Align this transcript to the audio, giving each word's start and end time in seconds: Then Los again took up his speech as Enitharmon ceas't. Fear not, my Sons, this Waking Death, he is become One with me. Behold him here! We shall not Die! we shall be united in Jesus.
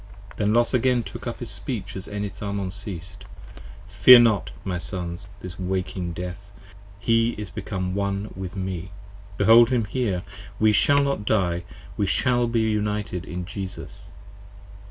Then 0.37 0.51
Los 0.51 0.73
again 0.73 1.03
took 1.03 1.27
up 1.27 1.41
his 1.41 1.51
speech 1.51 1.95
as 1.95 2.07
Enitharmon 2.07 2.71
ceas't. 2.71 3.17
Fear 3.87 4.19
not, 4.21 4.49
my 4.63 4.79
Sons, 4.79 5.27
this 5.41 5.59
Waking 5.59 6.11
Death, 6.13 6.49
he 6.97 7.33
is 7.37 7.51
become 7.51 7.93
One 7.93 8.33
with 8.35 8.55
me. 8.55 8.89
Behold 9.37 9.69
him 9.69 9.85
here! 9.85 10.23
We 10.59 10.71
shall 10.71 11.03
not 11.03 11.23
Die! 11.25 11.65
we 11.97 12.07
shall 12.07 12.47
be 12.47 12.61
united 12.61 13.25
in 13.25 13.45
Jesus. 13.45 14.09